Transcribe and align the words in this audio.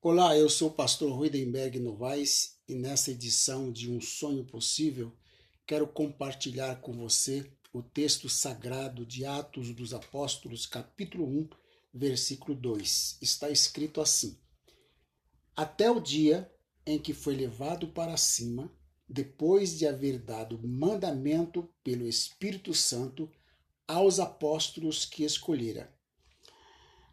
Olá, 0.00 0.38
eu 0.38 0.48
sou 0.48 0.68
o 0.68 0.72
pastor 0.72 1.10
Ruidenberg 1.10 1.80
Novaes 1.80 2.56
e 2.68 2.74
nessa 2.76 3.10
edição 3.10 3.72
de 3.72 3.90
Um 3.90 4.00
Sonho 4.00 4.44
Possível 4.44 5.12
quero 5.66 5.88
compartilhar 5.88 6.80
com 6.80 6.92
você 6.92 7.50
o 7.72 7.82
texto 7.82 8.28
sagrado 8.28 9.04
de 9.04 9.24
Atos 9.24 9.74
dos 9.74 9.92
Apóstolos, 9.92 10.66
capítulo 10.66 11.26
1, 11.26 11.48
versículo 11.92 12.56
2. 12.56 13.18
Está 13.20 13.50
escrito 13.50 14.00
assim: 14.00 14.38
Até 15.56 15.90
o 15.90 15.98
dia 15.98 16.48
em 16.86 16.96
que 16.96 17.12
foi 17.12 17.34
levado 17.34 17.88
para 17.88 18.16
cima, 18.16 18.72
depois 19.08 19.76
de 19.76 19.84
haver 19.84 20.20
dado 20.20 20.60
mandamento 20.64 21.68
pelo 21.82 22.06
Espírito 22.06 22.72
Santo 22.72 23.28
aos 23.84 24.20
apóstolos 24.20 25.04
que 25.04 25.24
escolhera. 25.24 25.92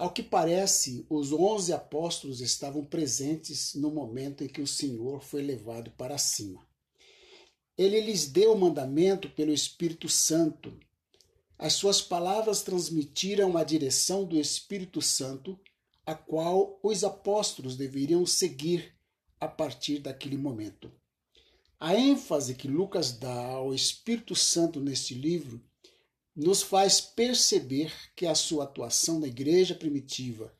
Ao 0.00 0.10
que 0.10 0.22
parece, 0.22 1.04
os 1.10 1.30
onze 1.30 1.74
apóstolos 1.74 2.40
estavam 2.40 2.82
presentes 2.82 3.74
no 3.74 3.90
momento 3.90 4.42
em 4.42 4.48
que 4.48 4.62
o 4.62 4.66
Senhor 4.66 5.22
foi 5.22 5.42
levado 5.42 5.90
para 5.90 6.16
cima. 6.16 6.66
Ele 7.76 8.00
lhes 8.00 8.26
deu 8.26 8.54
o 8.54 8.58
mandamento 8.58 9.28
pelo 9.28 9.52
Espírito 9.52 10.08
Santo. 10.08 10.72
As 11.58 11.74
suas 11.74 12.00
palavras 12.00 12.62
transmitiram 12.62 13.58
a 13.58 13.62
direção 13.62 14.24
do 14.24 14.40
Espírito 14.40 15.02
Santo, 15.02 15.60
a 16.06 16.14
qual 16.14 16.80
os 16.82 17.04
apóstolos 17.04 17.76
deveriam 17.76 18.24
seguir 18.24 18.94
a 19.38 19.46
partir 19.46 19.98
daquele 19.98 20.38
momento. 20.38 20.90
A 21.78 21.94
ênfase 21.94 22.54
que 22.54 22.66
Lucas 22.66 23.12
dá 23.12 23.48
ao 23.48 23.74
Espírito 23.74 24.34
Santo 24.34 24.80
neste 24.80 25.12
livro 25.12 25.62
nos 26.34 26.62
faz 26.62 27.00
perceber 27.00 27.92
que 28.14 28.26
a 28.26 28.34
sua 28.34 28.64
atuação 28.64 29.18
na 29.18 29.26
igreja 29.26 29.74
primitiva 29.74 30.54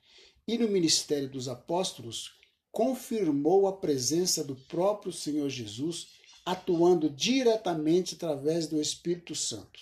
e 0.46 0.58
no 0.58 0.68
ministério 0.68 1.28
dos 1.28 1.48
apóstolos 1.48 2.32
confirmou 2.72 3.66
a 3.66 3.76
presença 3.76 4.42
do 4.44 4.56
próprio 4.56 5.12
Senhor 5.12 5.48
Jesus 5.48 6.08
atuando 6.44 7.08
diretamente 7.08 8.14
através 8.14 8.66
do 8.66 8.80
Espírito 8.80 9.34
Santo. 9.34 9.80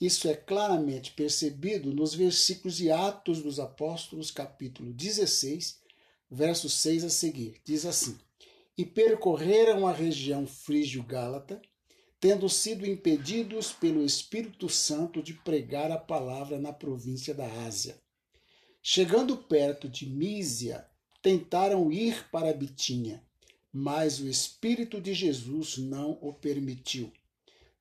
Isso 0.00 0.26
é 0.28 0.34
claramente 0.34 1.12
percebido 1.12 1.92
nos 1.92 2.14
versículos 2.14 2.76
de 2.76 2.90
Atos 2.90 3.40
dos 3.40 3.60
Apóstolos, 3.60 4.30
capítulo 4.30 4.92
16, 4.92 5.78
verso 6.30 6.68
6 6.68 7.04
a 7.04 7.10
seguir. 7.10 7.60
Diz 7.64 7.86
assim: 7.86 8.18
E 8.76 8.84
percorreram 8.84 9.86
a 9.86 9.92
região 9.92 10.46
frígio-gálata, 10.46 11.62
tendo 12.22 12.48
sido 12.48 12.86
impedidos 12.86 13.72
pelo 13.72 14.04
Espírito 14.04 14.68
Santo 14.68 15.20
de 15.20 15.34
pregar 15.34 15.90
a 15.90 15.98
palavra 15.98 16.56
na 16.56 16.72
província 16.72 17.34
da 17.34 17.48
Ásia. 17.66 18.00
Chegando 18.80 19.36
perto 19.36 19.88
de 19.88 20.08
Mísia, 20.08 20.86
tentaram 21.20 21.90
ir 21.90 22.30
para 22.30 22.54
Bitínia, 22.54 23.20
mas 23.72 24.20
o 24.20 24.28
Espírito 24.28 25.00
de 25.00 25.12
Jesus 25.12 25.78
não 25.78 26.16
o 26.22 26.32
permitiu. 26.32 27.12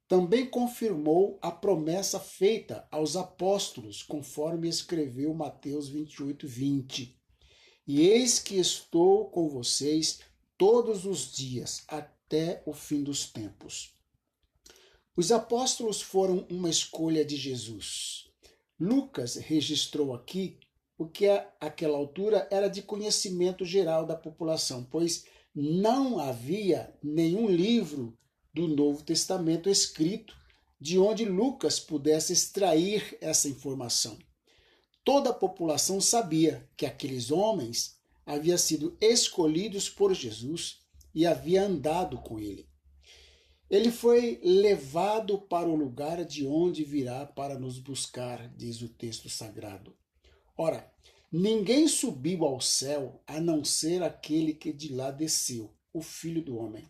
Também 0.08 0.48
confirmou 0.48 1.38
a 1.40 1.52
promessa 1.52 2.20
feita 2.20 2.88
aos 2.90 3.16
apóstolos, 3.16 4.02
conforme 4.02 4.68
escreveu 4.68 5.36
Mateus 5.36 5.88
28, 5.88 6.48
20. 6.48 7.16
E 7.86 8.02
eis 8.08 8.40
que 8.40 8.56
estou 8.56 9.30
com 9.30 9.48
vocês 9.48 10.20
todos 10.58 11.06
os 11.06 11.32
dias, 11.32 11.84
até 11.88 12.64
o 12.66 12.74
fim 12.74 13.04
dos 13.04 13.32
tempos. 13.32 14.01
Os 15.16 15.32
apóstolos 15.32 16.02
foram 16.02 16.48
uma 16.50 16.70
escolha 16.70 17.26
de 17.26 17.36
Jesus. 17.36 18.30
Lucas 18.80 19.36
registrou 19.36 20.14
aqui 20.14 20.58
o 20.98 21.06
que 21.06 21.28
àquela 21.60 21.98
altura 21.98 22.48
era 22.50 22.70
de 22.70 22.82
conhecimento 22.82 23.66
geral 23.66 24.06
da 24.06 24.16
população, 24.16 24.84
pois 24.90 25.26
não 25.54 26.18
havia 26.18 26.98
nenhum 27.04 27.48
livro 27.50 28.18
do 28.54 28.68
Novo 28.68 29.04
Testamento 29.04 29.70
escrito 29.70 30.36
de 30.80 30.98
onde 30.98 31.26
Lucas 31.26 31.80
pudesse 31.80 32.32
extrair 32.32 33.18
essa 33.20 33.50
informação. 33.50 34.18
Toda 35.04 35.32
a 35.32 35.34
população 35.34 36.00
sabia 36.00 36.70
que 36.78 36.86
aqueles 36.86 37.32
homens 37.32 37.98
haviam 38.26 38.58
sido 38.58 38.98
escolhidos 39.02 39.90
por 39.90 40.14
Jesus 40.14 40.80
e 41.14 41.28
havia 41.28 41.64
andado 41.64 42.18
com 42.20 42.40
ele. 42.40 42.71
Ele 43.72 43.90
foi 43.90 44.38
levado 44.44 45.40
para 45.40 45.70
o 45.70 45.78
lugar 45.78 46.26
de 46.26 46.46
onde 46.46 46.84
virá 46.84 47.26
para 47.26 47.58
nos 47.58 47.80
buscar, 47.80 48.50
diz 48.50 48.82
o 48.82 48.90
texto 48.90 49.30
sagrado. 49.30 49.96
Ora, 50.58 50.92
ninguém 51.32 51.88
subiu 51.88 52.44
ao 52.44 52.60
céu 52.60 53.24
a 53.26 53.40
não 53.40 53.64
ser 53.64 54.04
aquele 54.04 54.54
que 54.54 54.74
de 54.74 54.94
lá 54.94 55.10
desceu, 55.10 55.74
o 55.94 56.02
Filho 56.02 56.44
do 56.44 56.58
Homem. 56.58 56.84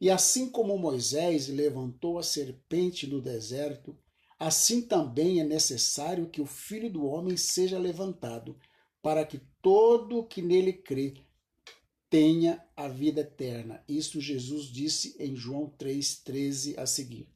E 0.00 0.08
assim 0.10 0.48
como 0.48 0.78
Moisés 0.78 1.48
levantou 1.48 2.20
a 2.20 2.22
serpente 2.22 3.04
no 3.04 3.20
deserto, 3.20 3.98
assim 4.38 4.80
também 4.80 5.40
é 5.40 5.44
necessário 5.44 6.30
que 6.30 6.40
o 6.40 6.46
Filho 6.46 6.88
do 6.88 7.04
Homem 7.04 7.36
seja 7.36 7.80
levantado, 7.80 8.56
para 9.02 9.26
que 9.26 9.40
todo 9.60 10.24
que 10.24 10.40
nele 10.40 10.72
crê 10.72 11.14
tenha 12.12 12.62
a 12.76 12.88
vida 12.88 13.22
eterna. 13.22 13.82
Isso 13.88 14.20
Jesus 14.20 14.66
disse 14.66 15.16
em 15.18 15.34
João 15.34 15.72
3,13 15.78 16.76
a 16.76 16.84
seguir. 16.84 17.26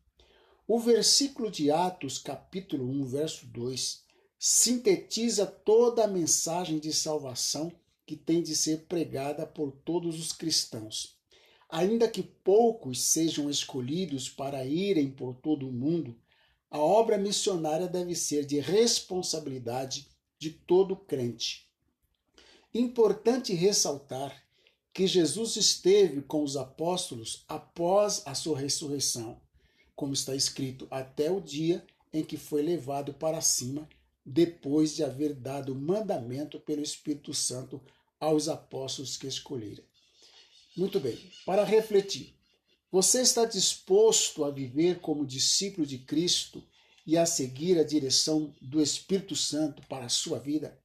O 0.69 0.79
versículo 0.79 1.51
de 1.51 1.71
Atos, 1.71 2.19
capítulo 2.19 2.87
1, 2.87 3.07
verso 3.07 3.47
2, 3.47 4.05
sintetiza 4.39 5.47
toda 5.47 6.05
a 6.05 6.07
mensagem 6.07 6.79
de 6.79 6.93
salvação 6.93 7.73
que 8.05 8.17
tem 8.17 8.43
de 8.43 8.55
ser 8.55 8.85
pregada 8.85 9.47
por 9.47 9.73
todos 9.73 10.21
os 10.21 10.35
cristãos. 10.35 11.17
Ainda 11.71 12.07
que 12.07 12.23
poucos 12.23 13.07
sejam 13.07 13.49
escolhidos 13.49 14.29
para 14.29 14.67
irem 14.67 15.11
por 15.11 15.37
todo 15.37 15.67
o 15.67 15.73
mundo, 15.73 16.21
a 16.71 16.79
obra 16.79 17.17
missionária 17.17 17.89
deve 17.89 18.15
ser 18.15 18.45
de 18.45 18.61
responsabilidade 18.61 20.07
de 20.39 20.51
todo 20.51 20.95
crente. 20.95 21.67
Importante 22.75 23.55
ressaltar 23.55 24.46
que 24.97 25.07
Jesus 25.07 25.57
esteve 25.57 26.23
com 26.23 26.43
os 26.43 26.57
apóstolos 26.57 27.45
após 27.47 28.23
a 28.25 28.34
sua 28.34 28.59
ressurreição, 28.59 29.39
como 29.95 30.15
está 30.15 30.34
escrito, 30.34 30.89
até 30.91 31.31
o 31.31 31.39
dia 31.39 31.87
em 32.11 32.25
que 32.25 32.39
foi 32.39 32.62
levado 32.62 33.12
para 33.12 33.43
cima, 33.43 33.87
depois 34.25 34.97
de 34.97 35.05
haver 35.05 35.34
dado 35.34 35.75
mandamento 35.75 36.59
pelo 36.59 36.81
Espírito 36.81 37.34
Santo 37.34 37.79
aos 38.19 38.49
apóstolos 38.49 39.19
que 39.19 39.27
escolheram. 39.27 39.84
Muito 40.75 40.99
bem, 40.99 41.19
para 41.45 41.63
refletir, 41.63 42.34
você 42.91 43.21
está 43.21 43.45
disposto 43.45 44.45
a 44.47 44.51
viver 44.51 45.01
como 45.01 45.27
discípulo 45.27 45.87
de 45.87 45.99
Cristo 45.99 46.65
e 47.07 47.19
a 47.19 47.27
seguir 47.27 47.78
a 47.78 47.84
direção 47.84 48.55
do 48.63 48.81
Espírito 48.81 49.37
Santo 49.37 49.83
para 49.89 50.07
a 50.07 50.09
sua 50.09 50.39
vida? 50.39 50.81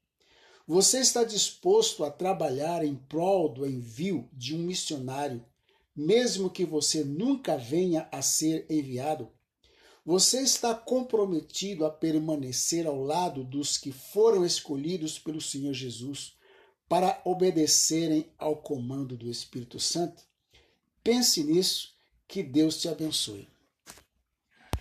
Você 0.74 1.02
está 1.02 1.26
disposto 1.26 2.02
a 2.02 2.10
trabalhar 2.10 2.82
em 2.82 2.96
prol 2.96 3.50
do 3.50 3.68
envio 3.68 4.30
de 4.32 4.56
um 4.56 4.60
missionário, 4.60 5.46
mesmo 5.94 6.50
que 6.50 6.64
você 6.64 7.04
nunca 7.04 7.58
venha 7.58 8.08
a 8.10 8.22
ser 8.22 8.66
enviado? 8.70 9.30
Você 10.06 10.40
está 10.40 10.74
comprometido 10.74 11.84
a 11.84 11.90
permanecer 11.90 12.88
ao 12.88 13.04
lado 13.04 13.44
dos 13.44 13.78
que 13.78 13.92
foram 13.92 14.46
escolhidos 14.46 15.20
pelo 15.20 15.42
Senhor 15.42 15.74
Jesus 15.74 16.38
para 16.88 17.22
obedecerem 17.26 18.32
ao 18.38 18.56
comando 18.56 19.18
do 19.18 19.30
Espírito 19.30 19.78
Santo? 19.78 20.24
Pense 21.04 21.44
nisso, 21.44 21.94
que 22.26 22.42
Deus 22.42 22.80
te 22.80 22.88
abençoe. 22.88 23.51